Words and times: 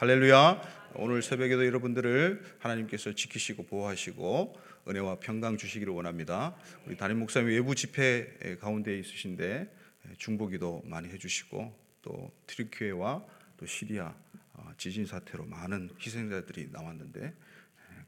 할렐루야. 0.00 0.62
오늘 0.94 1.20
새벽에도 1.20 1.66
여러분들을 1.66 2.56
하나님께서 2.58 3.12
지키시고 3.12 3.66
보호하시고 3.66 4.58
은혜와 4.88 5.18
평강 5.20 5.58
주시기를 5.58 5.92
원합니다. 5.92 6.56
우리 6.86 6.96
담임 6.96 7.18
목사님 7.18 7.50
외부 7.50 7.74
집회 7.74 8.56
가운데 8.62 8.98
있으신데 8.98 9.70
중보기도 10.16 10.80
많이 10.86 11.10
해주시고 11.10 11.78
또 12.00 12.32
트리키에와 12.46 13.26
또 13.58 13.66
시리아 13.66 14.14
어, 14.54 14.72
지진 14.78 15.04
사태로 15.04 15.44
많은 15.44 15.90
희생자들이 16.00 16.70
나왔는데 16.72 17.34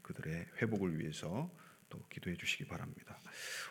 그들의 0.01 0.47
회복을 0.63 0.99
위해서 0.99 1.51
또 1.91 2.03
기도해 2.09 2.37
주시기 2.37 2.65
바랍니다. 2.65 3.19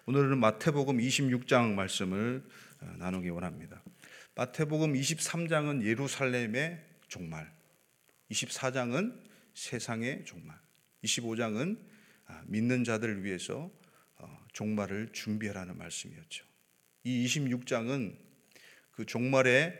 오늘은 0.07 0.39
마태복음 0.39 0.99
26장 0.99 1.73
말씀을 1.73 2.45
어, 2.83 2.95
나누기 2.99 3.31
원합니다. 3.31 3.83
마태복음 4.37 4.93
23장은 4.93 5.83
예루살렘의 5.83 6.81
종말, 7.09 7.53
24장은 8.33 9.21
세상의 9.55 10.25
종말, 10.25 10.59
25장은 11.05 11.79
아, 12.27 12.43
믿는 12.47 12.85
자들을 12.85 13.25
위해서 13.25 13.71
어, 14.17 14.47
종말을 14.53 15.11
준비하라는 15.13 15.77
말씀이었죠. 15.77 16.45
이 17.05 17.27
26장은 17.27 18.17
그 18.93 19.05
종말의 19.07 19.79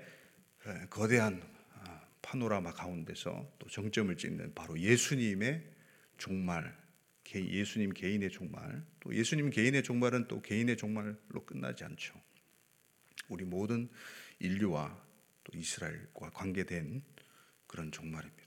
거대한 0.91 1.43
아, 1.75 2.07
파노라마 2.21 2.73
가운데서 2.73 3.55
또 3.59 3.69
정점을 3.69 4.15
찍는 4.17 4.55
바로 4.55 4.79
예수님의 4.79 5.65
종말, 6.19 6.77
예수님 7.35 7.95
개인의 7.95 8.31
종말, 8.31 8.85
또 9.01 9.15
예수님 9.15 9.51
개인의 9.51 9.83
종말은 9.83 10.29
또 10.29 10.43
개인의 10.43 10.77
종말로 10.77 11.47
끝나지 11.47 11.85
않죠. 11.85 12.21
우리 13.29 13.45
모든 13.45 13.89
인류와 14.39 15.03
또 15.45 15.59
이스라엘과 15.59 16.31
관계된 16.31 17.03
그런 17.73 17.91
종말입니다. 17.91 18.43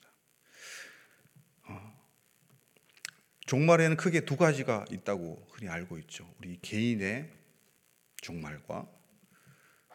어, 1.63 2.05
종말에는 3.45 3.97
크게 3.97 4.25
두 4.25 4.38
가지가 4.38 4.85
있다고 4.91 5.47
흔히 5.51 5.69
알고 5.69 5.97
있죠. 5.99 6.33
우리 6.39 6.59
개인의 6.61 7.31
종말과 8.21 8.89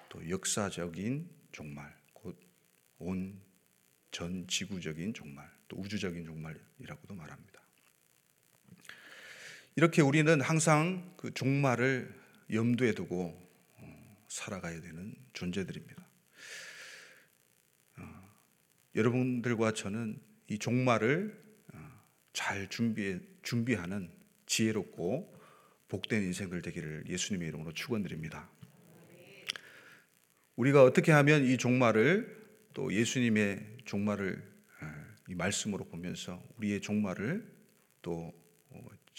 또 0.09 0.29
역사적인 0.29 1.29
종말, 1.53 1.95
곧 2.13 2.37
온 3.01 3.51
전 4.11 4.47
지구적인 4.49 5.15
종말, 5.15 5.49
또 5.69 5.77
우주적인 5.79 6.25
종말이라고도 6.25 7.15
말합니다. 7.15 7.61
이렇게 9.77 10.03
우리는 10.03 10.41
항상 10.41 11.15
그 11.17 11.33
종말을 11.33 12.13
염두에 12.53 12.93
두고 12.93 13.41
어, 13.77 14.17
살아가야 14.29 14.81
되는 14.81 15.15
존재들입니다. 15.33 16.05
어, 17.99 18.29
여러분들과 18.97 19.73
저는 19.73 20.21
이 20.49 20.59
종말을 20.59 21.41
어, 21.73 22.01
잘 22.33 22.69
준비해, 22.69 23.21
준비하는 23.43 24.11
지혜롭고 24.47 25.39
복된 25.89 26.23
인생들 26.23 26.63
되기를 26.63 27.05
예수님의 27.09 27.49
이름으로 27.49 27.73
축원드립니다. 27.73 28.51
우리가 30.57 30.83
어떻게 30.83 31.13
하면 31.13 31.45
이 31.45 31.57
종말을 31.57 32.39
또 32.75 32.93
예수님의 32.93 33.79
종말을 33.85 34.51
이 35.29 35.35
말씀으로 35.35 35.85
보면서 35.85 36.43
우리의 36.59 36.81
종말을 36.81 37.47
또 38.03 38.33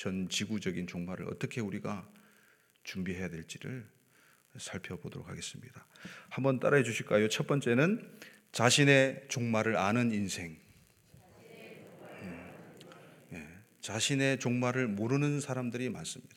전 0.02 0.30
지구적인 0.30 0.88
종말을 0.88 1.28
어떻게 1.28 1.62
우리가 1.62 2.10
준비해야 2.84 3.30
될지를 3.30 3.88
살펴보도록 4.58 5.30
하겠습니다. 5.30 5.86
한번 6.30 6.60
따라해 6.60 6.82
주실까요? 6.82 7.30
첫 7.30 7.46
번째는 7.46 8.10
자신의 8.52 9.26
종말을 9.30 9.78
아는 9.78 10.12
인생. 10.12 10.60
음, 12.24 12.52
예, 13.34 13.48
자신의 13.82 14.40
종말을 14.40 14.88
모르는 14.88 15.42
사람들이 15.42 15.90
많습니다. 15.90 16.36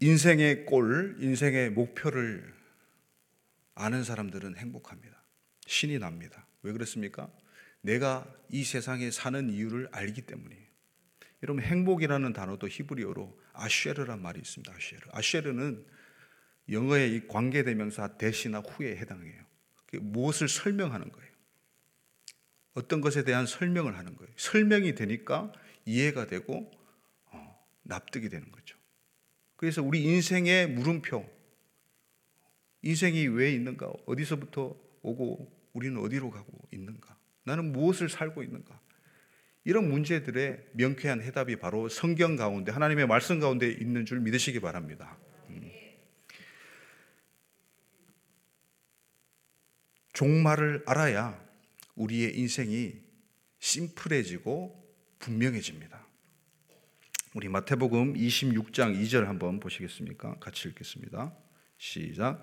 인생의 0.00 0.66
골, 0.66 1.16
인생의 1.20 1.70
목표를 1.70 2.54
아는 3.74 4.04
사람들은 4.04 4.56
행복합니다. 4.56 5.22
신이 5.66 5.98
납니다. 5.98 6.46
왜 6.62 6.72
그렇습니까? 6.72 7.30
내가 7.80 8.26
이 8.50 8.64
세상에 8.64 9.10
사는 9.10 9.50
이유를 9.50 9.88
알기 9.92 10.22
때문이에요. 10.22 10.64
여러분 11.42 11.62
행복이라는 11.62 12.32
단어도 12.32 12.68
히브리어로 12.68 13.38
아쉐르란 13.52 14.22
말이 14.22 14.40
있습니다. 14.40 14.72
아쉐르. 14.74 15.00
아쉐르는 15.12 15.84
영어의 16.70 17.14
이 17.14 17.28
관계대명사 17.28 18.16
대시나 18.16 18.60
후에 18.60 18.96
해당해요. 18.96 19.44
무엇을 20.00 20.48
설명하는 20.48 21.10
거예요. 21.12 21.33
어떤 22.74 23.00
것에 23.00 23.24
대한 23.24 23.46
설명을 23.46 23.96
하는 23.96 24.16
거예요. 24.16 24.32
설명이 24.36 24.94
되니까 24.94 25.52
이해가 25.84 26.26
되고 26.26 26.70
어, 27.26 27.64
납득이 27.82 28.28
되는 28.28 28.50
거죠. 28.50 28.76
그래서 29.56 29.82
우리 29.82 30.02
인생의 30.02 30.68
물음표, 30.68 31.24
인생이 32.82 33.28
왜 33.28 33.52
있는가? 33.52 33.90
어디서부터 34.06 34.76
오고 35.02 35.70
우리는 35.72 35.98
어디로 36.00 36.30
가고 36.30 36.68
있는가? 36.72 37.16
나는 37.44 37.72
무엇을 37.72 38.08
살고 38.08 38.42
있는가? 38.42 38.80
이런 39.64 39.88
문제들의 39.88 40.66
명쾌한 40.72 41.22
해답이 41.22 41.56
바로 41.56 41.88
성경 41.88 42.36
가운데 42.36 42.70
하나님의 42.70 43.06
말씀 43.06 43.40
가운데 43.40 43.70
있는 43.70 44.04
줄 44.04 44.20
믿으시기 44.20 44.60
바랍니다. 44.60 45.16
음. 45.48 45.70
종말을 50.12 50.82
알아야 50.86 51.43
우리의 51.94 52.38
인생이 52.38 52.92
심플해지고 53.58 54.82
분명해집니다. 55.18 56.06
우리 57.34 57.48
마태복음 57.48 58.14
26장 58.14 59.00
2절 59.00 59.24
한번 59.24 59.58
보시겠습니까? 59.58 60.38
같이 60.38 60.68
읽겠습니다. 60.68 61.36
시작. 61.78 62.42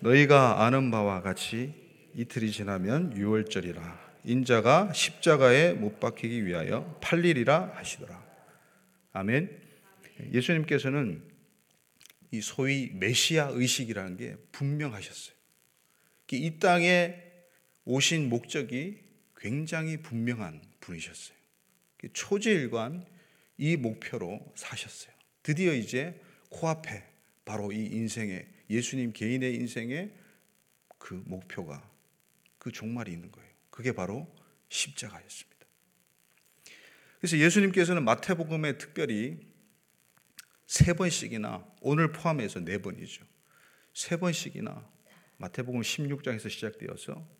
너희가 0.00 0.64
아는 0.64 0.90
바와 0.90 1.22
같이 1.22 1.74
이틀이 2.14 2.50
지나면 2.50 3.16
유월절이라 3.16 4.06
인자가 4.24 4.92
십자가에 4.92 5.72
못 5.72 6.00
박히기 6.00 6.44
위하여 6.44 6.98
팔리리라 7.00 7.72
하시더라. 7.76 8.26
아멘. 9.12 9.62
예수님께서는 10.32 11.22
이 12.32 12.40
소위 12.40 12.90
메시아 12.94 13.50
의식이라는 13.52 14.16
게 14.16 14.36
분명하셨어요. 14.52 15.36
이 16.32 16.58
땅에 16.58 17.25
오신 17.86 18.28
목적이 18.28 18.98
굉장히 19.36 19.96
분명한 20.02 20.60
분이셨어요. 20.80 21.36
초지일관 22.12 23.06
이 23.58 23.76
목표로 23.76 24.52
사셨어요. 24.56 25.14
드디어 25.42 25.72
이제 25.72 26.20
코앞에 26.50 27.08
바로 27.44 27.70
이 27.72 27.86
인생의 27.86 28.46
예수님 28.68 29.12
개인의 29.12 29.54
인생의 29.54 30.12
그 30.98 31.22
목표가 31.26 31.88
그 32.58 32.72
종말이 32.72 33.12
있는 33.12 33.30
거예요. 33.30 33.48
그게 33.70 33.92
바로 33.92 34.26
십자가였습니다. 34.68 35.66
그래서 37.20 37.38
예수님께서는 37.38 38.04
마태복음에 38.04 38.78
특별히 38.78 39.38
세 40.66 40.92
번씩이나 40.92 41.64
오늘 41.80 42.10
포함해서 42.10 42.60
네 42.60 42.78
번이죠. 42.78 43.24
세 43.94 44.16
번씩이나 44.16 44.90
마태복음 45.36 45.80
16장에서 45.82 46.50
시작되어서 46.50 47.35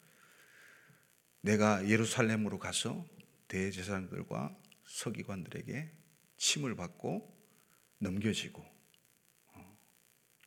내가 1.46 1.88
예루살렘으로 1.88 2.58
가서 2.58 3.06
대제사장들과 3.46 4.56
서기관들에게 4.84 5.90
침을 6.36 6.74
받고 6.74 7.32
넘겨지고 7.98 8.64
어, 9.52 9.78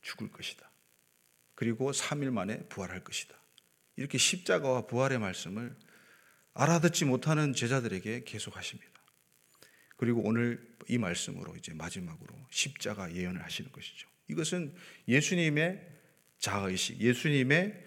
죽을 0.02 0.30
것이다. 0.30 0.70
그리고 1.54 1.90
3일 1.90 2.30
만에 2.30 2.68
부활할 2.68 3.02
것이다. 3.02 3.34
이렇게 3.96 4.18
십자가와 4.18 4.86
부활의 4.86 5.18
말씀을 5.18 5.74
알아듣지 6.52 7.06
못하는 7.06 7.54
제자들에게 7.54 8.24
계속 8.24 8.56
하십니다. 8.56 8.90
그리고 9.96 10.22
오늘 10.22 10.76
이 10.88 10.98
말씀으로 10.98 11.56
이제 11.56 11.72
마지막으로 11.72 12.34
십자가 12.50 13.14
예언을 13.14 13.42
하시는 13.42 13.72
것이죠. 13.72 14.08
이것은 14.28 14.74
예수님의 15.08 15.86
자의식, 16.38 17.00
예수님의 17.00 17.86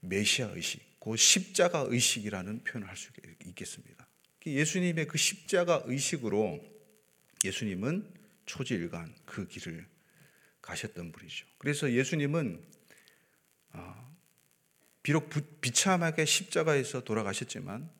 메시아 0.00 0.50
의식, 0.50 0.93
그 1.04 1.16
십자가 1.16 1.80
의식이라는 1.86 2.64
표현을 2.64 2.88
할 2.88 2.96
수 2.96 3.10
있겠습니다. 3.44 4.08
예수님의 4.46 5.06
그 5.06 5.18
십자가 5.18 5.82
의식으로 5.84 6.64
예수님은 7.44 8.10
초지일관 8.46 9.14
그 9.26 9.46
길을 9.46 9.86
가셨던 10.62 11.12
분이죠. 11.12 11.46
그래서 11.58 11.92
예수님은 11.92 12.64
어, 13.72 14.16
비록 15.02 15.28
비참하게 15.60 16.24
십자가에서 16.24 17.04
돌아가셨지만 17.04 17.90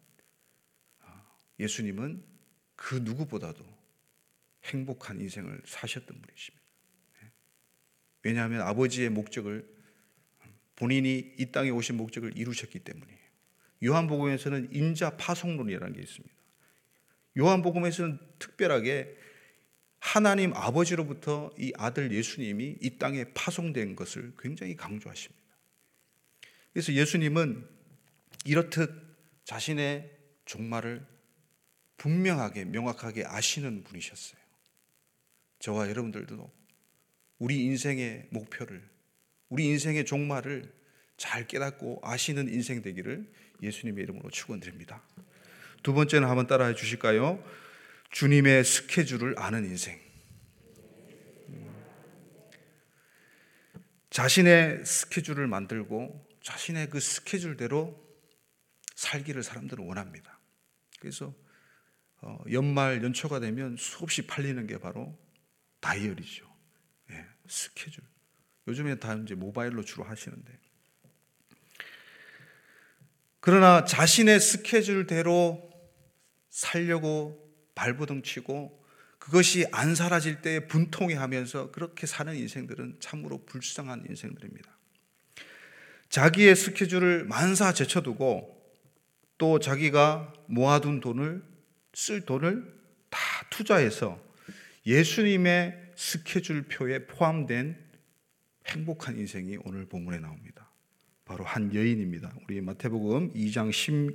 어, 1.00 1.38
예수님은 1.58 2.24
그 2.74 2.96
누구보다도 2.96 3.64
행복한 4.64 5.20
인생을 5.20 5.62
사셨던 5.66 6.22
분이십니다. 6.22 6.64
네. 7.20 7.30
왜냐하면 8.22 8.62
아버지의 8.62 9.10
목적을 9.10 9.73
본인이 10.76 11.34
이 11.38 11.52
땅에 11.52 11.70
오신 11.70 11.96
목적을 11.96 12.36
이루셨기 12.36 12.80
때문이에요. 12.80 13.18
요한복음에서는 13.84 14.70
인자 14.72 15.16
파송론이라는 15.16 15.94
게 15.94 16.02
있습니다. 16.02 16.34
요한복음에서는 17.38 18.18
특별하게 18.38 19.16
하나님 19.98 20.52
아버지로부터 20.54 21.52
이 21.58 21.72
아들 21.76 22.12
예수님이 22.12 22.76
이 22.80 22.98
땅에 22.98 23.24
파송된 23.34 23.96
것을 23.96 24.34
굉장히 24.38 24.76
강조하십니다. 24.76 25.42
그래서 26.72 26.92
예수님은 26.92 27.66
이렇듯 28.44 28.90
자신의 29.44 30.10
종말을 30.44 31.06
분명하게 31.96 32.66
명확하게 32.66 33.24
아시는 33.26 33.84
분이셨어요. 33.84 34.40
저와 35.60 35.88
여러분들도 35.88 36.52
우리 37.38 37.64
인생의 37.64 38.28
목표를 38.30 38.93
우리 39.48 39.66
인생의 39.66 40.04
종말을 40.04 40.72
잘 41.16 41.46
깨닫고 41.46 42.00
아시는 42.02 42.48
인생 42.48 42.82
되기를 42.82 43.30
예수님의 43.62 44.02
이름으로 44.04 44.30
축원드립니다. 44.30 45.02
두 45.82 45.92
번째는 45.92 46.28
한번 46.28 46.46
따라해 46.46 46.74
주실까요? 46.74 47.42
주님의 48.10 48.64
스케줄을 48.64 49.34
아는 49.38 49.64
인생. 49.64 50.00
자신의 54.10 54.84
스케줄을 54.86 55.48
만들고 55.48 56.28
자신의 56.40 56.88
그 56.90 57.00
스케줄대로 57.00 58.00
살기를 58.94 59.42
사람들은 59.42 59.84
원합니다. 59.84 60.38
그래서 61.00 61.34
어, 62.20 62.38
연말 62.52 63.02
연초가 63.02 63.40
되면 63.40 63.76
수없이 63.76 64.26
팔리는 64.26 64.66
게 64.66 64.78
바로 64.78 65.18
다이어리죠. 65.80 66.46
예, 67.10 67.26
스케줄. 67.48 68.04
요즘에 68.68 68.98
다 68.98 69.14
이제 69.14 69.34
모바일로 69.34 69.84
주로 69.84 70.04
하시는데. 70.04 70.58
그러나 73.40 73.84
자신의 73.84 74.40
스케줄대로 74.40 75.70
살려고 76.48 77.44
발버둥 77.74 78.22
치고 78.22 78.82
그것이 79.18 79.66
안 79.72 79.94
사라질 79.94 80.40
때 80.40 80.66
분통해 80.66 81.14
하면서 81.14 81.70
그렇게 81.70 82.06
사는 82.06 82.34
인생들은 82.34 82.96
참으로 83.00 83.44
불쌍한 83.44 84.06
인생들입니다. 84.08 84.70
자기의 86.08 86.54
스케줄을 86.56 87.24
만사 87.24 87.72
제쳐두고 87.72 88.54
또 89.36 89.58
자기가 89.58 90.32
모아둔 90.46 91.00
돈을 91.00 91.42
쓸 91.92 92.20
돈을 92.20 92.72
다 93.10 93.18
투자해서 93.50 94.22
예수님의 94.86 95.92
스케줄표에 95.96 97.06
포함된 97.06 97.83
행복한 98.66 99.18
인생이 99.18 99.58
오늘 99.64 99.86
본문에 99.86 100.18
나옵니다. 100.18 100.70
바로 101.24 101.44
한 101.44 101.74
여인입니다. 101.74 102.34
우리 102.44 102.60
마태복음 102.60 103.32
2장 103.32 103.72
10, 103.72 104.10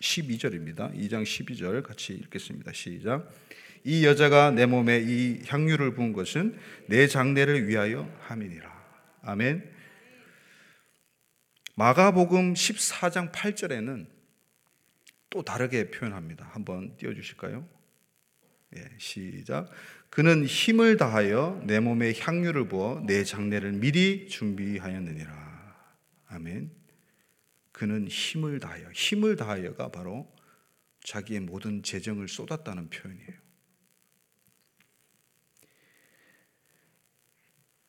12절입니다. 0.00 0.94
2장 0.94 1.22
12절 1.22 1.82
같이 1.82 2.14
읽겠습니다. 2.14 2.72
시작. 2.72 3.32
이 3.84 4.04
여자가 4.04 4.50
내 4.50 4.66
몸에 4.66 5.00
이 5.00 5.42
향유를 5.46 5.94
부은 5.94 6.12
것은 6.12 6.58
내 6.88 7.06
장례를 7.06 7.68
위하여 7.68 8.12
함이니라. 8.20 8.74
아멘. 9.22 9.70
마가복음 11.76 12.54
14장 12.54 13.32
8절에는 13.32 14.06
또 15.30 15.42
다르게 15.42 15.90
표현합니다. 15.90 16.48
한번 16.52 16.96
띄워 16.96 17.14
주실까요? 17.14 17.68
예, 18.76 18.88
시작. 18.98 19.70
그는 20.10 20.46
힘을 20.46 20.96
다하여 20.96 21.62
내 21.66 21.80
몸에 21.80 22.14
향유를 22.18 22.68
부어 22.68 23.02
내 23.06 23.24
장례를 23.24 23.72
미리 23.72 24.28
준비하였느니라. 24.28 25.46
아멘. 26.28 26.70
그는 27.72 28.08
힘을 28.08 28.58
다하여, 28.58 28.90
힘을 28.92 29.36
다하여가 29.36 29.90
바로 29.90 30.34
자기의 31.04 31.40
모든 31.40 31.82
재정을 31.82 32.28
쏟았다는 32.28 32.88
표현이에요. 32.88 33.46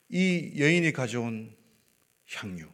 이 0.09 0.53
여인이 0.57 0.91
가져온 0.91 1.55
향유, 2.33 2.67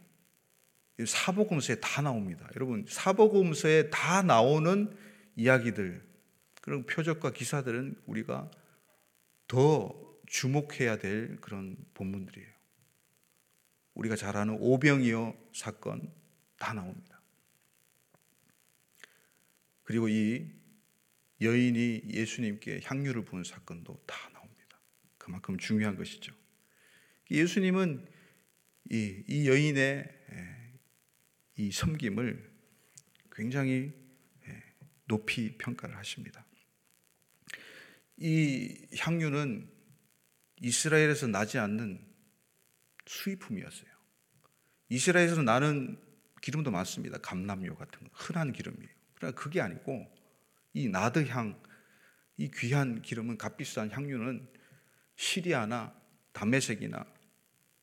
사복음서에 1.06 1.76
다 1.76 2.02
나옵니다. 2.02 2.48
여러분, 2.56 2.84
사복음서에 2.88 3.90
다 3.90 4.22
나오는 4.22 4.92
이야기들, 5.36 6.04
그런 6.60 6.84
표적과 6.86 7.32
기사들은 7.32 7.96
우리가 8.06 8.50
더 9.54 9.94
주목해야 10.26 10.98
될 10.98 11.36
그런 11.40 11.76
본문들이에요. 11.94 12.52
우리가 13.94 14.16
잘 14.16 14.36
아는 14.36 14.56
오병이어 14.58 15.50
사건 15.52 16.12
다 16.58 16.72
나옵니다. 16.74 17.22
그리고 19.84 20.08
이 20.08 20.50
여인이 21.40 22.02
예수님께 22.10 22.80
향유를 22.82 23.24
부은 23.24 23.44
사건도 23.44 24.02
다 24.08 24.28
나옵니다. 24.30 24.80
그만큼 25.18 25.56
중요한 25.56 25.96
것이죠. 25.96 26.34
예수님은 27.30 28.08
이, 28.90 29.22
이 29.28 29.48
여인의 29.48 30.08
이 31.58 31.70
섬김을 31.70 32.52
굉장히 33.30 33.92
높이 35.06 35.56
평가를 35.58 35.96
하십니다. 35.96 36.44
이 38.16 38.86
향유는 38.98 39.68
이스라엘에서 40.60 41.26
나지 41.26 41.58
않는 41.58 42.00
수입품이었어요. 43.06 43.90
이스라엘에서 44.88 45.42
나는 45.42 45.98
기름도 46.40 46.70
많습니다. 46.70 47.18
감람유 47.18 47.74
같은 47.74 48.00
거. 48.00 48.10
흔한 48.12 48.52
기름이에요. 48.52 48.94
그러나 49.14 49.34
그게 49.34 49.60
아니고 49.60 50.06
이 50.74 50.88
나드향, 50.88 51.60
이 52.36 52.50
귀한 52.54 53.02
기름은 53.02 53.38
값비싼 53.38 53.90
향유는 53.90 54.48
시리아나 55.16 55.94
담메색이나 56.32 57.06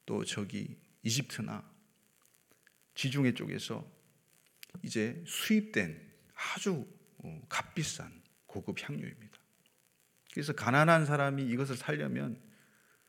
또 0.06 0.26
저기 0.26 0.78
이집트나 1.04 1.70
지중해 2.96 3.34
쪽에서 3.34 3.90
이제 4.84 5.24
수입된 5.26 6.12
아주 6.36 6.86
어, 7.18 7.42
값비싼 7.50 8.22
고급 8.46 8.82
향유입니다. 8.82 9.41
그래서 10.34 10.54
가난한 10.54 11.06
사람이 11.06 11.44
이것을 11.44 11.76
살려면 11.76 12.40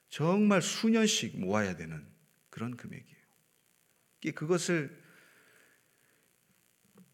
정말 0.08 0.60
수년씩 0.60 1.40
모아야 1.40 1.76
되는 1.76 2.06
그런 2.50 2.76
금액이에요. 2.76 3.22
그것을 4.34 5.02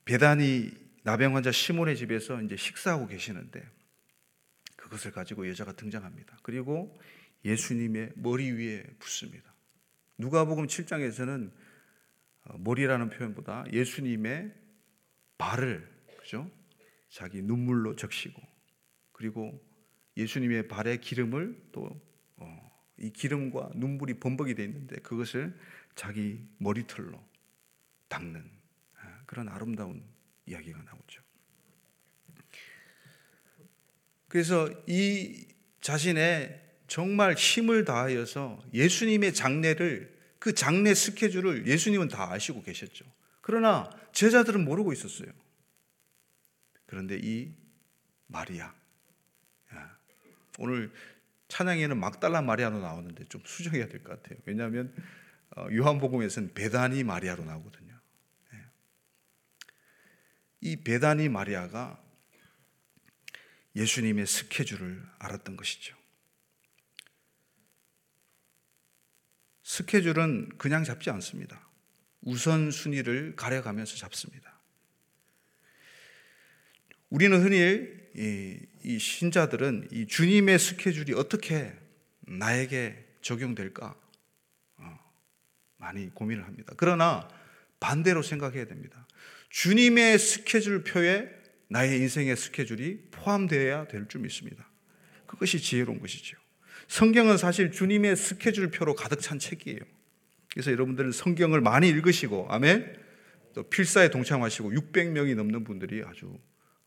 배단이 0.05 0.71
나병 1.05 1.37
환자 1.37 1.53
시몬의 1.53 1.97
집에서 1.97 2.41
이제 2.43 2.57
식사하고 2.57 3.07
계시는데 3.07 3.67
그것을 4.77 5.13
가지고 5.13 5.49
여자가 5.49 5.73
등장합니다. 5.73 6.39
그리고 6.43 6.99
예수님의 7.45 8.13
머리 8.17 8.51
위에 8.51 8.85
붓습니다. 8.99 9.55
누가복음 10.17 10.67
7장에서는 10.67 11.53
어, 12.45 12.59
머리라는 12.59 13.11
표현보다 13.11 13.65
예수님의 13.73 14.53
발을 15.37 15.89
그죠? 16.19 16.51
자기 17.11 17.43
눈물로 17.43 17.97
적시고 17.97 18.43
그리고 19.13 19.63
예수님의 20.19 20.69
발에 20.69 20.99
기름을 20.99 21.57
또이 21.73 21.91
어, 22.37 22.73
기름과 23.15 23.71
눈물이 23.77 24.15
범벅이 24.15 24.55
되어 24.55 24.67
있는데 24.67 24.97
그것을 24.97 25.57
자기 25.95 26.45
머리털로 26.59 27.23
닦는 28.09 28.45
아, 29.01 29.21
그런 29.27 29.49
아름다운 29.49 30.03
이야기가 30.47 30.83
나오죠. 30.83 31.23
그래서 34.27 34.69
이 34.87 35.47
자신의 35.81 36.67
정말 36.89 37.35
힘을 37.35 37.85
다하여서 37.85 38.63
예수님의 38.75 39.35
장례를 39.35 40.19
그 40.39 40.55
장례 40.55 40.95
스케줄을 40.95 41.67
예수님은 41.67 42.09
다 42.09 42.33
아시고 42.33 42.63
계셨죠. 42.63 43.05
그러나 43.41 43.91
제자들은 44.13 44.65
모르고 44.65 44.93
있었어요. 44.93 45.31
그런데 46.87 47.19
이 47.23 47.53
마리아 48.27 48.78
오늘 50.59 50.93
찬양에는 51.49 51.99
막달라 51.99 52.43
마리아로 52.43 52.79
나오는데 52.81 53.25
좀 53.29 53.43
수정해야 53.47 53.89
될 53.89 54.03
것 54.03 54.21
같아요. 54.23 54.39
왜냐하면 54.45 54.95
어, 55.57 55.67
요한복음에서는 55.73 56.53
베다니 56.53 57.05
마리아로 57.05 57.45
나오거든요. 57.45 57.99
예. 58.53 58.59
이 60.61 60.77
베다니 60.77 61.31
마리아가 61.31 62.03
예수님의 63.75 64.27
스케줄을 64.27 65.03
알았던 65.19 65.57
것이죠. 65.57 65.97
스케줄은 69.63 70.51
그냥 70.59 70.85
잡지 70.85 71.11
않습니다. 71.11 71.69
우선순위를 72.23 73.37
가려가면서 73.37 73.97
잡습니다. 73.97 74.59
우리는 77.11 77.41
흔히 77.43 77.98
이, 78.15 78.99
신자들은 78.99 79.89
이 79.93 80.07
주님의 80.07 80.59
스케줄이 80.59 81.13
어떻게 81.15 81.73
나에게 82.27 83.05
적용될까 83.23 83.95
많이 85.79 86.13
고민을 86.15 86.45
합니다. 86.45 86.73
그러나 86.77 87.29
반대로 87.81 88.23
생각해야 88.23 88.67
됩니다. 88.67 89.07
주님의 89.51 90.19
스케줄표에 90.19 91.31
나의 91.69 91.99
인생의 92.01 92.37
스케줄이 92.37 92.99
포함되어야 93.11 93.87
될 93.89 94.09
줄 94.09 94.23
믿습니다. 94.23 94.69
그것이 95.27 95.61
지혜로운 95.61 96.01
것이죠. 96.01 96.39
성경은 96.89 97.37
사실 97.37 97.71
주님의 97.71 98.17
스케줄표로 98.17 98.95
가득 98.95 99.21
찬 99.21 99.39
책이에요. 99.39 99.81
그래서 100.51 100.73
여러분들은 100.73 101.13
성경을 101.13 101.61
많이 101.61 101.89
읽으시고, 101.89 102.49
아멘. 102.51 102.97
또 103.55 103.63
필사에 103.65 104.11
동참하시고 104.11 104.73
600명이 104.73 105.35
넘는 105.35 105.65
분들이 105.65 106.03
아주 106.05 106.39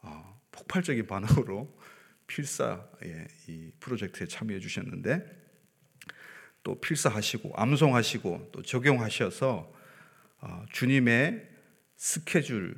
어, 0.01 0.40
폭발적인 0.51 1.07
반응으로 1.07 1.77
필사의 2.27 3.27
이 3.47 3.71
프로젝트에 3.79 4.27
참여해 4.27 4.59
주셨는데 4.59 5.41
또 6.63 6.79
필사하시고 6.79 7.53
암송하시고 7.55 8.49
또 8.51 8.61
적용하셔서 8.61 9.73
어, 10.41 10.65
주님의 10.71 11.47
스케줄 11.95 12.75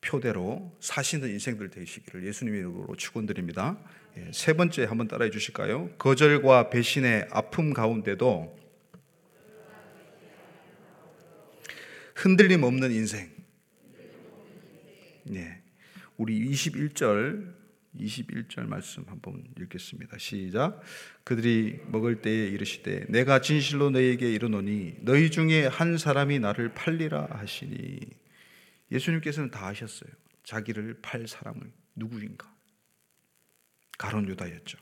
표대로 0.00 0.76
사시는 0.80 1.28
인생들 1.30 1.70
되시기를 1.70 2.26
예수님의 2.26 2.60
이름으로 2.60 2.94
축원드립니다. 2.96 3.78
예, 4.16 4.30
세 4.32 4.52
번째 4.52 4.84
한번 4.84 5.08
따라해 5.08 5.30
주실까요? 5.30 5.90
거절과 5.98 6.70
배신의 6.70 7.28
아픔 7.30 7.72
가운데도 7.72 8.56
흔들림 12.14 12.62
없는 12.62 12.92
인생. 12.92 13.30
네. 15.24 15.62
우리 16.16 16.50
21절 16.50 17.54
21절 17.98 18.66
말씀 18.66 19.04
한번 19.06 19.44
읽겠습니다. 19.58 20.18
시작. 20.18 20.80
그들이 21.24 21.80
먹을 21.86 22.20
때에 22.20 22.48
이르시되 22.48 23.06
내가 23.08 23.40
진실로 23.40 23.90
너희에게 23.90 24.32
이르노니 24.32 24.96
너희 25.00 25.30
중에 25.30 25.66
한 25.66 25.98
사람이 25.98 26.38
나를 26.38 26.74
팔리라 26.74 27.28
하시니 27.30 27.98
예수님께서는 28.92 29.50
다 29.50 29.68
아셨어요. 29.68 30.10
자기를 30.44 30.98
팔 31.02 31.26
사람을 31.26 31.60
누구인가? 31.96 32.54
가론 33.98 34.28
유다였죠. 34.28 34.78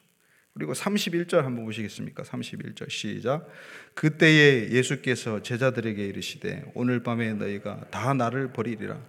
그리고 0.52 0.72
31절 0.72 1.42
한번 1.42 1.64
보시겠습니까? 1.64 2.22
31절 2.22 2.88
시작. 2.88 3.48
그때에 3.94 4.70
예수께서 4.70 5.42
제자들에게 5.42 6.06
이르시되 6.06 6.70
오늘 6.74 7.02
밤에 7.02 7.32
너희가 7.34 7.88
다 7.90 8.14
나를 8.14 8.52
버리리라. 8.52 9.00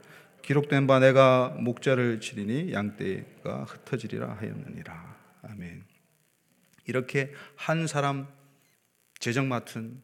기록된 0.45 0.85
바 0.85 0.99
내가 0.99 1.49
목자를 1.59 2.21
치리니 2.21 2.71
양떼가 2.71 3.63
흩어지리라 3.63 4.31
하였느니라. 4.35 5.17
아멘. 5.41 5.83
이렇게 6.85 7.33
한 7.55 7.87
사람 7.87 8.27
재정 9.17 9.49
맡은 9.49 10.03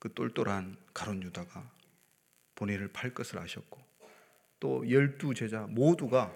그 0.00 0.12
똘똘한 0.12 0.76
가론 0.92 1.22
유다가 1.22 1.70
본인을 2.56 2.88
팔 2.88 3.14
것을 3.14 3.38
아셨고 3.38 3.80
또 4.58 4.90
열두 4.90 5.34
제자 5.34 5.60
모두가 5.68 6.34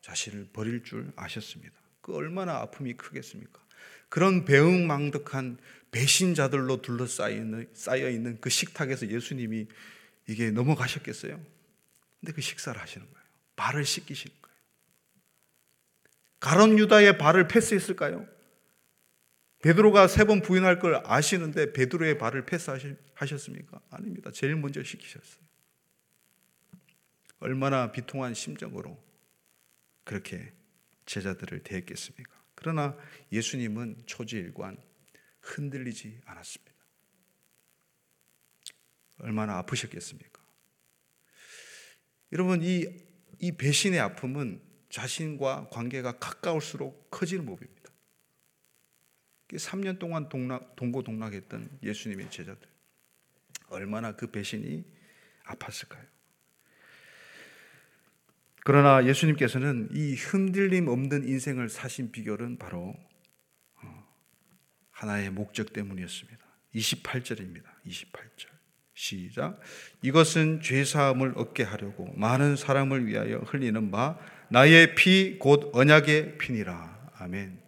자신을 0.00 0.48
버릴 0.50 0.82
줄 0.82 1.12
아셨습니다. 1.16 1.74
그 2.00 2.14
얼마나 2.14 2.60
아픔이 2.60 2.94
크겠습니까? 2.94 3.60
그런 4.08 4.46
배응망덕한 4.46 5.58
배신자들로 5.90 6.80
둘러싸여 6.80 8.08
있는 8.08 8.40
그 8.40 8.48
식탁에서 8.48 9.08
예수님이 9.08 9.66
이게 10.26 10.50
넘어가셨겠어요? 10.50 11.57
근데 12.20 12.32
그 12.32 12.40
식사를 12.40 12.80
하시는 12.80 13.06
거예요. 13.06 13.26
발을 13.56 13.84
씻기시는 13.84 14.34
거예요. 14.42 14.58
가론 16.40 16.78
유다의 16.78 17.18
발을 17.18 17.48
패스했을까요? 17.48 18.26
베드로가 19.60 20.06
세 20.06 20.24
번 20.24 20.40
부인할 20.40 20.78
걸 20.78 21.02
아시는데 21.04 21.72
베드로의 21.72 22.18
발을 22.18 22.46
패스하셨습니까? 22.46 23.80
아닙니다. 23.90 24.30
제일 24.30 24.54
먼저 24.56 24.82
시키셨어요. 24.82 25.42
얼마나 27.40 27.90
비통한 27.90 28.34
심정으로 28.34 29.02
그렇게 30.04 30.52
제자들을 31.06 31.62
대했겠습니까? 31.62 32.30
그러나 32.54 32.96
예수님은 33.32 34.02
초지일관 34.06 34.76
흔들리지 35.40 36.20
않았습니다. 36.24 36.74
얼마나 39.20 39.58
아프셨겠습니까? 39.58 40.37
여러분, 42.32 42.62
이, 42.62 42.86
이 43.38 43.52
배신의 43.52 44.00
아픔은 44.00 44.60
자신과 44.90 45.68
관계가 45.70 46.18
가까울수록 46.18 47.10
커지는 47.10 47.46
법입니다. 47.46 47.90
3년 49.48 49.98
동안 49.98 50.28
동락, 50.28 50.76
동고동락했던 50.76 51.78
예수님의 51.82 52.30
제자들. 52.30 52.68
얼마나 53.68 54.12
그 54.12 54.30
배신이 54.30 54.84
아팠을까요? 55.44 56.06
그러나 58.64 59.06
예수님께서는 59.06 59.88
이 59.92 60.14
흔들림 60.14 60.88
없는 60.88 61.26
인생을 61.26 61.70
사신 61.70 62.12
비결은 62.12 62.58
바로 62.58 62.94
어, 63.82 64.06
하나의 64.90 65.30
목적 65.30 65.72
때문이었습니다. 65.72 66.44
28절입니다. 66.74 67.64
28절. 67.86 68.57
시작. 68.98 69.60
이것은 70.02 70.60
죄 70.60 70.84
사함을 70.84 71.34
얻게 71.36 71.62
하려고 71.62 72.12
많은 72.16 72.56
사람을 72.56 73.06
위하여 73.06 73.38
흘리는 73.38 73.92
바 73.92 74.18
나의 74.50 74.96
피 74.96 75.38
곧 75.38 75.70
언약의 75.72 76.38
피니라. 76.38 77.12
아멘. 77.14 77.62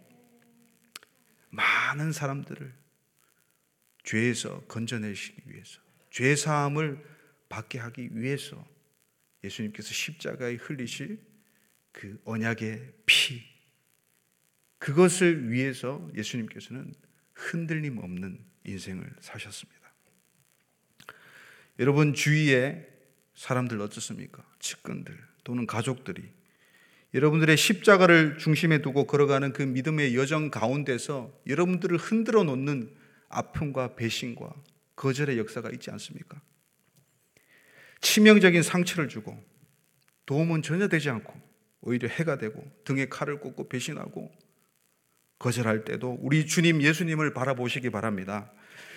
많은 1.51 2.11
사람들을 2.11 2.73
죄에서 4.03 4.59
건져내시기 4.67 5.41
위해서 5.45 5.79
죄 6.09 6.35
사함을 6.35 7.01
받게 7.47 7.79
하기 7.79 8.09
위해서 8.11 8.67
예수님께서 9.41 9.93
십자가에 9.93 10.55
흘리실 10.55 11.17
그 11.93 12.21
언약의 12.25 12.93
피, 13.05 13.41
그것을 14.79 15.49
위해서 15.49 16.09
예수님께서는 16.13 16.93
흔들림 17.33 17.99
없는 17.99 18.43
인생을 18.65 19.15
사셨습니다. 19.21 19.80
여러분 21.79 22.13
주위에 22.13 22.87
사람들 23.35 23.81
어떻습니까? 23.81 24.43
측근들 24.59 25.17
또는 25.43 25.65
가족들이 25.65 26.23
여러분들의 27.13 27.57
십자가를 27.57 28.37
중심에 28.37 28.81
두고 28.81 29.05
걸어가는 29.05 29.51
그 29.53 29.63
믿음의 29.63 30.15
여정 30.15 30.49
가운데서 30.49 31.31
여러분들을 31.47 31.97
흔들어 31.97 32.43
놓는 32.43 32.93
아픔과 33.29 33.95
배신과 33.95 34.53
거절의 34.95 35.37
역사가 35.37 35.71
있지 35.71 35.91
않습니까? 35.91 36.41
치명적인 38.01 38.63
상처를 38.63 39.09
주고 39.09 39.37
도움은 40.25 40.61
전혀 40.61 40.87
되지 40.87 41.09
않고 41.09 41.33
오히려 41.81 42.07
해가 42.07 42.37
되고 42.37 42.63
등에 42.85 43.07
칼을 43.07 43.39
꽂고 43.39 43.67
배신하고 43.67 44.31
거절할 45.39 45.83
때도 45.83 46.17
우리 46.21 46.45
주님 46.45 46.81
예수님을 46.81 47.33
바라보시기 47.33 47.89
바랍니다. 47.89 48.51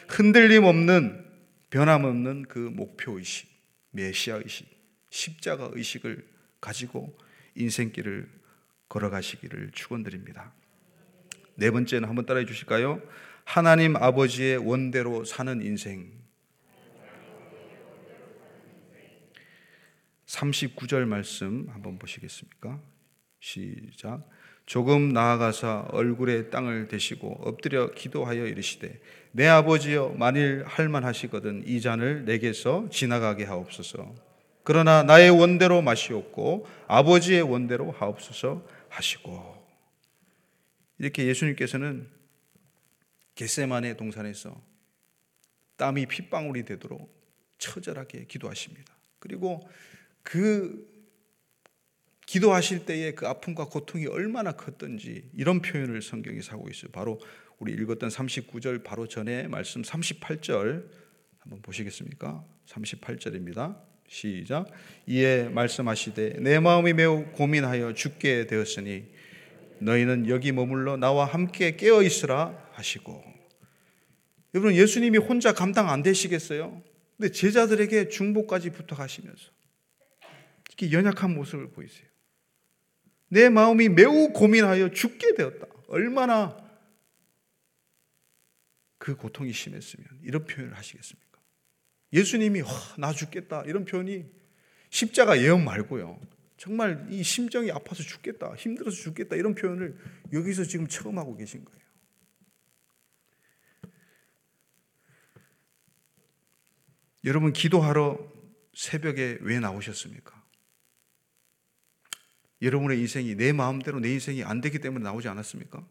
흔들림 0.08 0.64
없는 0.64 1.33
변함없는 1.74 2.44
그 2.44 2.60
목표 2.60 3.18
의식, 3.18 3.48
메시아 3.90 4.36
의식, 4.36 4.64
십자가 5.10 5.70
의식을 5.72 6.24
가지고 6.60 7.18
인생길을 7.56 8.30
걸어가시기를 8.88 9.72
축원드립니다. 9.72 10.52
네 11.56 11.72
번째는 11.72 12.08
한번 12.08 12.26
따라해 12.26 12.46
주실까요? 12.46 13.02
하나님 13.42 13.96
아버지의 13.96 14.58
원대로 14.58 15.24
사는 15.24 15.60
인생. 15.62 16.12
39절 20.26 21.06
말씀 21.06 21.66
한번 21.70 21.98
보시겠습니까? 21.98 22.80
시작. 23.40 24.30
조금 24.64 25.12
나아가서 25.12 25.88
얼굴에 25.90 26.50
땅을 26.50 26.86
대시고 26.86 27.40
엎드려 27.42 27.90
기도하여 27.94 28.46
이르시되 28.46 29.00
내 29.36 29.48
아버지여 29.48 30.14
만일 30.16 30.62
할만하시거든 30.64 31.64
이 31.66 31.80
잔을 31.80 32.24
내게서 32.24 32.88
지나가게 32.88 33.42
하옵소서. 33.42 34.14
그러나 34.62 35.02
나의 35.02 35.30
원대로 35.30 35.82
마시옵고 35.82 36.68
아버지의 36.86 37.42
원대로 37.42 37.90
하옵소서 37.90 38.64
하시고 38.88 39.66
이렇게 40.98 41.26
예수님께서는 41.26 42.08
겟세만의 43.34 43.96
동산에서 43.96 44.56
땀이 45.78 46.06
핏방울이 46.06 46.64
되도록 46.64 47.12
처절하게 47.58 48.26
기도하십니다. 48.26 48.94
그리고 49.18 49.68
그 50.22 50.88
기도하실 52.26 52.86
때에 52.86 53.14
그 53.14 53.26
아픔과 53.26 53.64
고통이 53.64 54.06
얼마나 54.06 54.52
컸던지 54.52 55.28
이런 55.34 55.60
표현을 55.60 56.02
성경이 56.02 56.40
사고 56.40 56.68
있어요. 56.68 56.92
바로 56.92 57.18
우리 57.58 57.72
읽었던 57.72 58.08
39절 58.08 58.82
바로 58.84 59.06
전에 59.06 59.46
말씀 59.46 59.82
38절 59.82 60.88
한번 61.38 61.62
보시겠습니까? 61.62 62.44
38절입니다. 62.66 63.80
시작. 64.08 64.66
이에 65.06 65.48
말씀하시되 65.48 66.40
내 66.40 66.58
마음이 66.58 66.92
매우 66.92 67.24
고민하여 67.32 67.94
죽게 67.94 68.46
되었으니 68.46 69.06
너희는 69.78 70.28
여기 70.28 70.52
머물러 70.52 70.96
나와 70.96 71.24
함께 71.24 71.76
깨어 71.76 72.02
있으라 72.02 72.68
하시고 72.72 73.22
여러분 74.54 74.74
예수님이 74.74 75.18
혼자 75.18 75.52
감당 75.52 75.90
안 75.90 76.02
되시겠어요? 76.02 76.82
근데 77.16 77.30
제자들에게 77.30 78.08
중보까지 78.08 78.70
부탁하시면서 78.70 79.50
이렇게 80.68 80.96
연약한 80.96 81.34
모습을 81.34 81.70
보이세요. 81.70 82.06
내 83.28 83.48
마음이 83.48 83.88
매우 83.88 84.32
고민하여 84.32 84.90
죽게 84.90 85.34
되었다. 85.34 85.66
얼마나 85.88 86.63
그 89.04 89.16
고통이 89.16 89.52
심했으면 89.52 90.08
이런 90.22 90.46
표현을 90.46 90.78
하시겠습니까? 90.78 91.38
예수님이 92.14 92.62
나 92.96 93.12
죽겠다 93.12 93.64
이런 93.66 93.84
표현이 93.84 94.24
십자가 94.88 95.38
예언 95.42 95.62
말고요. 95.62 96.18
정말 96.56 97.06
이 97.10 97.22
심정이 97.22 97.70
아파서 97.70 98.02
죽겠다, 98.02 98.54
힘들어서 98.54 98.96
죽겠다 98.96 99.36
이런 99.36 99.54
표현을 99.54 99.98
여기서 100.32 100.64
지금 100.64 100.88
처음 100.88 101.18
하고 101.18 101.36
계신 101.36 101.66
거예요. 101.66 101.80
여러분 107.26 107.52
기도하러 107.52 108.18
새벽에 108.72 109.36
왜 109.42 109.60
나오셨습니까? 109.60 110.42
여러분의 112.62 113.00
인생이 113.00 113.34
내 113.34 113.52
마음대로 113.52 114.00
내 114.00 114.10
인생이 114.14 114.44
안 114.44 114.62
되기 114.62 114.78
때문에 114.78 115.04
나오지 115.04 115.28
않았습니까? 115.28 115.86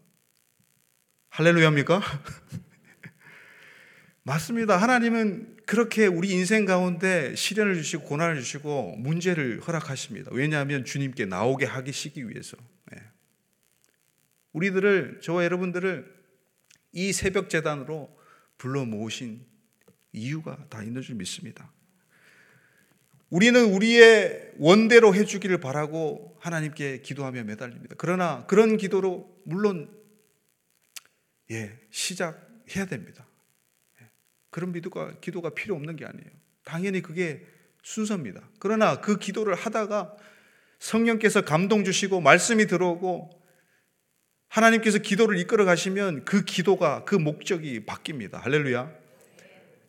할렐루야입니까? 1.29 2.01
맞습니다. 4.23 4.77
하나님은 4.77 5.57
그렇게 5.65 6.07
우리 6.07 6.31
인생 6.31 6.65
가운데 6.65 7.35
시련을 7.35 7.75
주시고 7.75 8.03
고난을 8.05 8.39
주시고 8.39 8.95
문제를 8.97 9.59
허락하십니다. 9.59 10.31
왜냐하면 10.33 10.85
주님께 10.85 11.25
나오게 11.25 11.65
하시기 11.65 12.29
위해서. 12.29 12.55
네. 12.91 13.01
우리들을 14.53 15.19
저와 15.21 15.43
여러분들을 15.43 16.23
이 16.93 17.11
새벽 17.11 17.49
재단으로 17.49 18.17
불러 18.57 18.85
모으신 18.85 19.45
이유가 20.13 20.67
다 20.69 20.83
있는 20.83 21.01
줄 21.01 21.15
믿습니다. 21.15 21.71
우리는 23.29 23.73
우리의 23.73 24.53
원대로 24.57 25.13
해주기를 25.15 25.57
바라고 25.57 26.37
하나님께 26.39 27.01
기도하며 27.01 27.43
매달립니다. 27.43 27.95
그러나 27.97 28.45
그런 28.45 28.77
기도로 28.77 29.41
물론 29.43 29.89
예 31.49 31.77
시작해야 31.89 32.85
됩니다. 32.85 33.27
그런 34.53 34.72
기도가, 34.72 35.13
기도가 35.19 35.50
필요 35.50 35.75
없는 35.75 35.98
게 35.98 36.05
아니에요. 36.05 36.29
당연히 36.63 37.01
그게 37.01 37.45
순서입니다. 37.81 38.48
그러나 38.60 39.01
그 39.01 39.17
기도를 39.17 39.55
하다가 39.55 40.15
성령께서 40.79 41.41
감동 41.41 41.83
주시고 41.83 42.22
말씀이 42.22 42.67
들어오고 42.67 43.29
하나님께서 44.48 45.00
기도를 45.00 45.39
이끌어 45.39 45.65
가시면 45.65 46.24
그 46.25 46.45
기도가 46.45 47.03
그 47.03 47.15
목적이 47.15 47.86
바뀝니다. 47.86 48.33
할렐루야. 48.33 48.93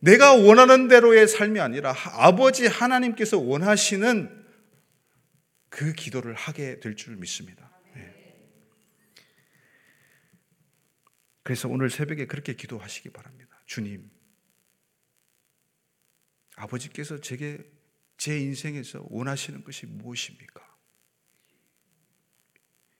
내가 0.00 0.32
원하는 0.32 0.88
대로의 0.88 1.28
삶이 1.28 1.60
아니라 1.60 1.94
아버지 2.12 2.66
하나님께서 2.66 3.38
원하시는 3.38 4.44
그 5.68 5.92
기도를 5.92 6.34
하게 6.34 6.80
될 6.80 6.96
줄 6.96 7.16
믿습니다. 7.16 7.70
네. 7.94 8.14
그래서 11.42 11.68
오늘 11.68 11.90
새벽에 11.90 12.26
그렇게 12.26 12.54
기도하시기 12.54 13.10
바랍니다. 13.10 13.62
주님, 13.66 14.08
아버지께서 16.56 17.20
제게 17.20 17.58
제 18.16 18.38
인생에서 18.38 19.04
원하시는 19.10 19.64
것이 19.64 19.86
무엇입니까? 19.86 20.62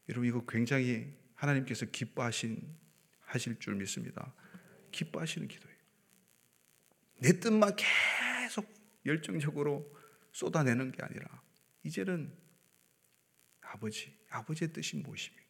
여러분 0.09 0.29
이거 0.29 0.45
굉장히 0.47 1.17
하나님께서 1.35 1.87
기뻐하신 1.87 2.77
하실 3.21 3.59
줄 3.59 3.75
믿습니다. 3.77 4.35
기뻐하시는 4.93 5.49
기도예요. 5.49 5.77
내 7.21 7.41
뜻만 7.41 7.75
계속 7.77 8.73
열정적으로 9.07 9.97
쏟아내는 10.33 10.93
게 10.93 11.03
아니라 11.03 11.43
이제는 11.85 12.33
아버지, 13.61 14.17
아버지의 14.31 14.73
뜻이 14.73 14.97
무엇입니까? 14.97 15.45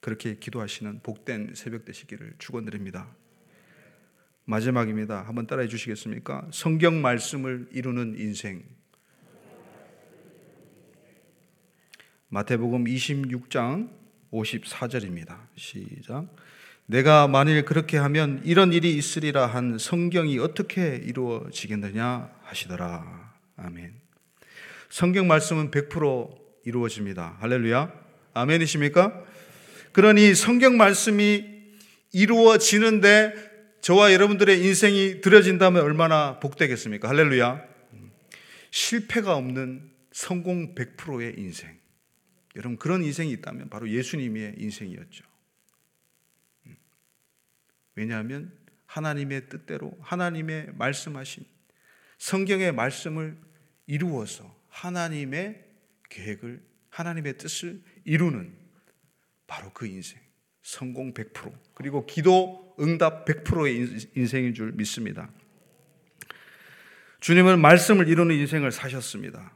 그렇게 0.00 0.38
기도하시는 0.38 1.02
복된 1.02 1.54
새벽 1.54 1.84
되시기를 1.84 2.36
축원드립니다. 2.38 3.14
마지막입니다. 4.50 5.22
한번 5.28 5.46
따라해 5.46 5.68
주시겠습니까? 5.68 6.48
성경 6.52 7.00
말씀을 7.00 7.68
이루는 7.70 8.16
인생. 8.18 8.64
마태복음 12.30 12.84
26장 12.84 13.90
54절입니다. 14.32 15.38
시작. 15.54 16.26
내가 16.86 17.28
만일 17.28 17.64
그렇게 17.64 17.96
하면 17.96 18.40
이런 18.44 18.72
일이 18.72 18.96
있으리라 18.96 19.46
한 19.46 19.78
성경이 19.78 20.40
어떻게 20.40 20.96
이루어지겠느냐 20.96 22.28
하시더라. 22.42 23.32
아멘. 23.56 23.94
성경 24.88 25.28
말씀은 25.28 25.70
100% 25.70 26.36
이루어집니다. 26.64 27.36
할렐루야. 27.38 27.92
아멘이십니까? 28.34 29.22
그러니 29.92 30.34
성경 30.34 30.76
말씀이 30.76 31.44
이루어지는데 32.12 33.49
저와 33.80 34.12
여러분들의 34.12 34.62
인생이 34.62 35.22
들여진다면 35.22 35.82
얼마나 35.82 36.38
복되겠습니까? 36.38 37.08
할렐루야. 37.08 37.64
실패가 38.70 39.34
없는 39.36 39.90
성공 40.12 40.74
100%의 40.74 41.34
인생. 41.38 41.78
여러분, 42.56 42.76
그런 42.76 43.02
인생이 43.02 43.32
있다면 43.32 43.70
바로 43.70 43.88
예수님의 43.88 44.56
인생이었죠. 44.58 45.24
음. 46.66 46.76
왜냐하면 47.94 48.52
하나님의 48.84 49.48
뜻대로 49.48 49.96
하나님의 50.00 50.72
말씀하신 50.74 51.44
성경의 52.18 52.72
말씀을 52.72 53.38
이루어서 53.86 54.54
하나님의 54.68 55.64
계획을, 56.10 56.62
하나님의 56.90 57.38
뜻을 57.38 57.82
이루는 58.04 58.52
바로 59.46 59.72
그 59.72 59.86
인생. 59.86 60.20
성공 60.62 61.12
100%. 61.14 61.52
그리고 61.74 62.06
기도 62.06 62.74
응답 62.80 63.24
100%의 63.24 64.10
인생인 64.14 64.54
줄 64.54 64.72
믿습니다. 64.72 65.30
주님은 67.20 67.60
말씀을 67.60 68.08
이루는 68.08 68.34
인생을 68.36 68.72
사셨습니다. 68.72 69.52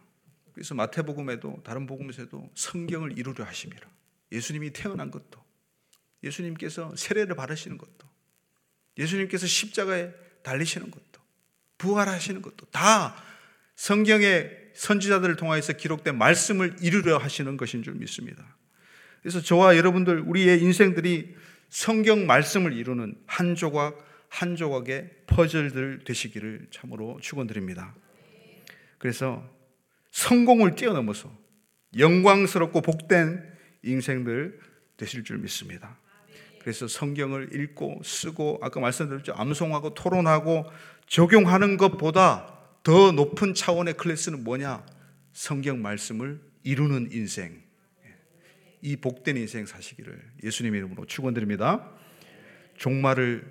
그래서 0.53 0.75
마태복음에도 0.75 1.63
다른 1.65 1.87
복음에서도 1.87 2.51
성경을 2.55 3.19
이루려 3.19 3.45
하심이라. 3.45 3.89
예수님이 4.33 4.71
태어난 4.73 5.11
것도, 5.11 5.43
예수님께서 6.23 6.95
세례를 6.97 7.35
받으시는 7.35 7.79
것도, 7.79 8.09
예수님께서 8.99 9.47
십자가에 9.47 10.13
달리시는 10.43 10.91
것도, 10.91 11.21
부활하시는 11.79 12.43
것도 12.43 12.67
다 12.67 13.17
성경의 13.75 14.73
선지자들을 14.75 15.37
통하여서 15.37 15.75
기록된 15.75 16.17
말씀을 16.19 16.77
이루려 16.81 17.19
하시는 17.19 17.57
것인 17.57 17.83
줄 17.83 17.95
믿습니다. 17.95 18.57
그래서 19.25 19.41
저와 19.41 19.79
여러분들 19.79 20.21
우리의 20.21 20.61
인생들이 20.61 21.35
성경 21.71 22.27
말씀을 22.27 22.75
이루는 22.75 23.15
한 23.27 23.55
조각 23.55 24.07
한 24.29 24.55
조각의 24.55 25.09
퍼즐들 25.27 26.01
되시기를 26.05 26.67
참으로 26.71 27.19
축원드립니다. 27.23 27.95
그래서 28.99 29.43
성공을 30.11 30.75
뛰어넘어서 30.75 31.33
영광스럽고 31.97 32.83
복된 32.83 33.43
인생들 33.83 34.61
되실 34.99 35.25
줄 35.25 35.39
믿습니다. 35.39 35.97
그래서 36.61 36.87
성경을 36.87 37.55
읽고 37.55 38.03
쓰고 38.05 38.59
아까 38.61 38.79
말씀드렸죠. 38.79 39.33
암송하고 39.37 39.95
토론하고 39.95 40.67
적용하는 41.07 41.79
것보다 41.79 42.59
더 42.83 43.11
높은 43.13 43.55
차원의 43.55 43.95
클래스는 43.95 44.45
뭐냐? 44.45 44.85
성경 45.33 45.81
말씀을 45.81 46.43
이루는 46.63 47.09
인생. 47.13 47.65
이 48.85 48.97
복된 48.97 49.39
인생 49.39 49.65
사시기를 49.65 50.23
예수님의 50.43 50.79
이름으로 50.79 51.07
축원드립니다. 51.07 51.91
종말을 52.77 53.43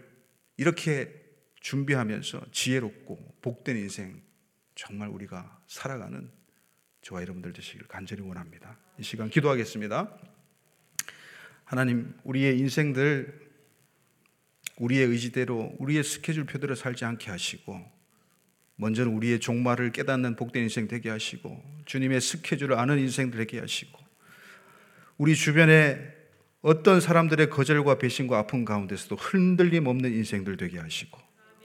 이렇게 0.58 1.12
준비하면서 1.60 2.46
지혜롭고 2.52 3.38
복된 3.42 3.76
인생 3.78 4.22
정말 4.76 5.10
우리가 5.10 5.60
살아가는 5.66 6.30
저와 7.02 7.24
여러분들 7.24 7.52
되시기를 7.52 7.88
간절히 7.88 8.22
원합니다. 8.22 8.78
이 9.00 9.04
시간 9.04 9.32
기도하겠습니다. 9.32 10.16
하나님, 11.66 12.14
우리의 12.24 12.60
인생들 12.60 13.42
우리의 14.78 15.08
의지대로 15.08 15.74
우리의 15.80 16.04
스케줄표대로 16.04 16.76
살지 16.76 17.06
않게 17.06 17.32
하시고 17.32 17.82
먼저는 18.76 19.12
우리의 19.12 19.40
종말을 19.40 19.94
깨닫는 19.94 20.36
복된 20.36 20.62
인생 20.62 20.88
되게 20.88 21.10
하시고 21.10 21.60
주님의 21.86 22.22
스케줄을 22.22 22.74
아는 22.74 23.00
인생들 23.00 23.40
되게 23.40 23.60
하시고 23.60 24.03
우리 25.18 25.36
주변에 25.36 25.98
어떤 26.62 27.02
사람들의 27.02 27.50
거절과 27.50 27.98
배신과 27.98 28.40
아픔 28.40 28.66
가운데서도 28.66 29.16
흔들림 29.18 29.88
없는 29.88 30.12
인생들 30.14 30.58
되게 30.58 30.80
하시고 30.80 31.20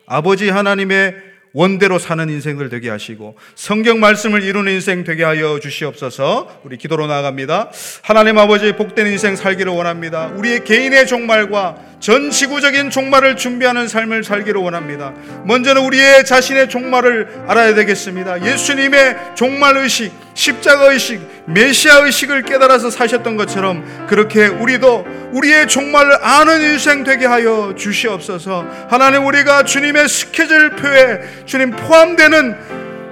아버지 0.06 0.50
하나님의 0.50 1.14
원대로 1.52 1.98
사는 1.98 2.28
인생들 2.28 2.68
되게 2.68 2.90
하시고 2.90 3.37
성경 3.54 4.00
말씀을 4.00 4.42
이루는 4.42 4.72
인생 4.72 5.04
되게 5.04 5.24
하여 5.24 5.58
주시옵소서. 5.61 6.61
우리 6.64 6.76
기도로 6.76 7.06
나아갑니다. 7.06 7.70
하나님 8.02 8.38
아버지 8.38 8.72
복된 8.72 9.06
인생 9.06 9.34
살기를 9.34 9.72
원합니다. 9.72 10.26
우리의 10.28 10.64
개인의 10.64 11.06
종말과 11.06 11.88
전 12.00 12.30
지구적인 12.30 12.90
종말을 12.90 13.37
준비하는 13.37 13.88
삶을 13.88 14.22
살기를 14.22 14.61
원합니다. 14.61 15.12
먼저는 15.44 15.82
우리의 15.82 16.24
자신의 16.24 16.68
종말을 16.68 17.44
알아야 17.48 17.74
되겠습니다. 17.74 18.44
예수님의 18.44 19.16
종말 19.34 19.76
의식, 19.76 20.12
십자가 20.34 20.92
의식, 20.92 21.20
메시아 21.46 22.04
의식을 22.04 22.42
깨달아서 22.42 22.90
사셨던 22.90 23.37
것처럼 23.37 24.06
그렇게 24.08 24.46
우리도 24.46 25.06
우리의 25.32 25.66
종말을 25.66 26.24
아는 26.24 26.62
인생 26.62 27.02
되게 27.02 27.26
하여 27.26 27.74
주시옵소서. 27.76 28.64
하나님 28.88 29.26
우리가 29.26 29.64
주님의 29.64 30.08
스케줄표에 30.08 31.44
주님 31.46 31.72
포함되는 31.72 32.56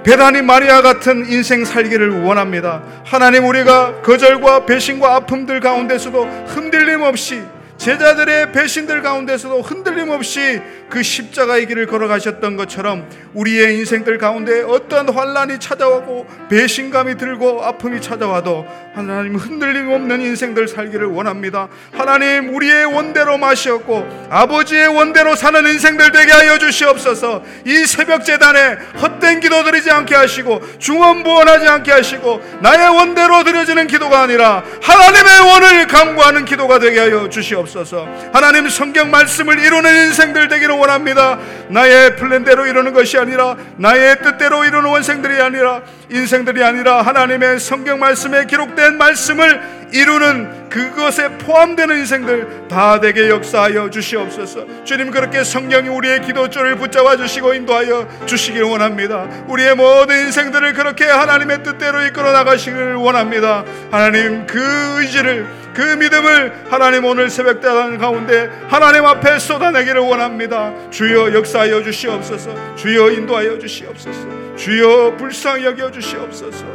베다니 0.03 0.41
마리아 0.43 0.81
같은 0.81 1.25
인생 1.27 1.65
살기를 1.65 2.21
원합니다. 2.21 2.81
하나님 3.03 3.45
우리가 3.45 4.01
거절과 4.01 4.65
배신과 4.65 5.15
아픔들 5.15 5.59
가운데서도 5.59 6.23
흔들림 6.47 7.01
없이 7.01 7.43
제자들의 7.87 8.51
배신들 8.51 9.01
가운데서도 9.01 9.61
흔들림 9.61 10.09
없이 10.09 10.61
그 10.89 11.03
십자가의 11.03 11.67
길을 11.67 11.87
걸어가셨던 11.87 12.55
것처럼 12.55 13.07
우리의 13.33 13.77
인생들 13.77 14.17
가운데 14.17 14.61
어떠한 14.61 15.09
환란이 15.09 15.59
찾아오고 15.59 16.27
배신감이 16.49 17.17
들고 17.17 17.63
아픔이 17.63 18.01
찾아와도 18.01 18.65
하나님 18.95 19.35
흔들림 19.35 19.91
없는 19.91 20.21
인생들 20.21 20.67
살기를 20.67 21.07
원합니다. 21.07 21.67
하나님 21.91 22.55
우리의 22.55 22.85
원대로 22.85 23.37
마시었고 23.37 24.27
아버지의 24.29 24.87
원대로 24.87 25.35
사는 25.35 25.63
인생들 25.67 26.11
되게 26.11 26.31
하여 26.31 26.57
주시옵소서. 26.57 27.43
이 27.65 27.85
새벽 27.85 28.25
재단에 28.25 28.77
헛된 28.99 29.39
기도 29.39 29.63
드리지 29.63 29.91
않게 29.91 30.15
하시고 30.15 30.79
중언부언하지 30.79 31.67
않게 31.67 31.91
하시고 31.91 32.41
나의 32.61 32.89
원대로 32.89 33.43
드려지는 33.43 33.85
기도가 33.85 34.21
아니라 34.21 34.63
하나님의 34.81 35.51
원을 35.51 35.87
강구하는 35.87 36.45
기도가 36.45 36.79
되게 36.79 36.99
하여 36.99 37.29
주시옵소서. 37.29 38.07
하나님 38.33 38.67
성경 38.67 39.11
말씀을 39.11 39.59
이루는 39.59 40.07
인생들 40.07 40.47
되기를 40.47 40.76
원합니다. 40.77 41.39
나의 41.69 42.15
플랜대로 42.15 42.65
이루는 42.65 42.93
것이 42.93 43.17
아니라 43.17 43.57
나의 43.77 44.19
뜻대로 44.21 44.63
이루는 44.63 44.89
원생들이 44.89 45.41
아니라 45.41 45.81
인생들이 46.09 46.63
아니라 46.63 47.01
하나님의 47.01 47.59
성경 47.59 47.99
말씀에 47.99 48.45
기록된 48.45 48.97
말씀을 48.97 49.77
이루는 49.91 50.69
그것에 50.69 51.29
포함되는 51.37 51.97
인생들 51.97 52.67
다 52.69 52.99
되게 52.99 53.29
역사하여 53.29 53.89
주시옵소서. 53.89 54.83
주님 54.83 55.11
그렇게 55.11 55.43
성령이 55.43 55.89
우리의 55.89 56.21
기도줄을 56.21 56.75
붙잡아 56.75 57.17
주시고 57.17 57.53
인도하여 57.53 58.25
주시길 58.25 58.63
원합니다. 58.63 59.27
우리의 59.47 59.75
모든 59.75 60.25
인생들을 60.25 60.73
그렇게 60.73 61.05
하나님의 61.05 61.63
뜻대로 61.63 62.01
이끌어 62.03 62.31
나가시길 62.31 62.95
원합니다. 62.95 63.63
하나님 63.91 64.45
그 64.45 64.59
의지를 64.99 65.47
그 65.73 65.81
믿음을 65.81 66.65
하나님 66.69 67.05
오늘 67.05 67.29
새벽 67.29 67.61
대단 67.61 67.97
가운데 67.97 68.49
하나님 68.67 69.05
앞에 69.05 69.39
쏟아내기를 69.39 70.01
원합니다. 70.01 70.73
주여 70.89 71.33
역사하여 71.33 71.83
주시옵소서. 71.83 72.75
주여 72.75 73.11
인도하여 73.11 73.59
주시옵소서. 73.59 74.46
주여 74.57 75.17
불쌍히 75.17 75.65
여겨 75.65 75.91
주시옵소서. 75.91 76.65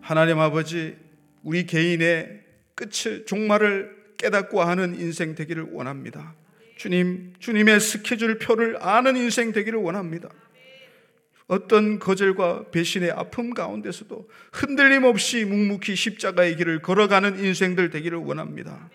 하나님 0.00 0.38
아버지 0.38 0.96
우리 1.42 1.66
개인의 1.66 2.40
끝을 2.76 3.26
종말을 3.26 3.96
깨닫고 4.16 4.62
하는 4.62 4.94
인생 4.98 5.34
되기를 5.34 5.66
원합니다. 5.72 6.34
주님, 6.76 7.34
주님의 7.40 7.80
스케줄 7.80 8.38
표를 8.38 8.78
아는 8.80 9.16
인생 9.16 9.50
되기를 9.50 9.80
원합니다. 9.80 10.28
어떤 11.48 11.98
거절과 11.98 12.70
배신의 12.70 13.10
아픔 13.10 13.54
가운데서도 13.54 14.28
흔들림 14.52 15.02
없이 15.02 15.44
묵묵히 15.44 15.96
십자가의 15.96 16.56
길을 16.56 16.80
걸어가는 16.80 17.44
인생들 17.44 17.90
되기를 17.90 18.18
원합니다. 18.18 18.88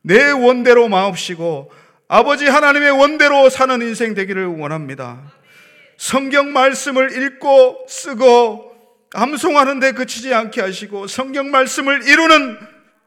내 0.00 0.30
원대로 0.30 0.88
마옵시고 0.88 1.70
아버지 2.10 2.46
하나님의 2.46 2.92
원대로 2.92 3.50
사는 3.50 3.82
인생 3.82 4.14
되기를 4.14 4.46
원합니다. 4.46 5.30
성경 5.98 6.54
말씀을 6.54 7.12
읽고 7.12 7.84
쓰고 7.86 8.72
암송하는데 9.12 9.92
그치지 9.92 10.32
않게 10.32 10.62
하시고 10.62 11.06
성경 11.06 11.50
말씀을 11.50 12.08
이루는 12.08 12.56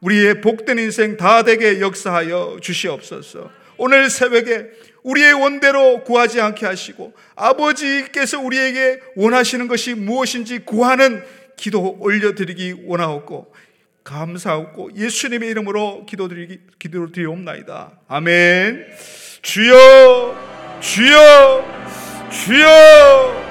우리의 0.01 0.41
복된 0.41 0.77
인생 0.77 1.17
다 1.17 1.41
되게 1.41 1.81
역사하여 1.81 2.59
주시옵소서. 2.61 3.49
오늘 3.77 4.11
새벽에 4.11 4.69
우리의 5.01 5.33
원대로 5.33 6.03
구하지 6.03 6.39
않게 6.39 6.67
하시고 6.67 7.13
아버지께서 7.35 8.39
우리에게 8.39 8.99
원하시는 9.15 9.67
것이 9.67 9.95
무엇인지 9.95 10.59
구하는 10.59 11.23
기도 11.57 11.97
올려드리기 11.99 12.83
원하옵고 12.85 13.51
감사하고 14.03 14.95
예수님의 14.95 15.49
이름으로 15.49 16.05
기도드리기 16.05 16.59
기도드리옵나이다. 16.79 17.99
아멘. 18.07 18.85
주여 19.41 20.79
주여 20.79 21.65
주여 22.31 23.50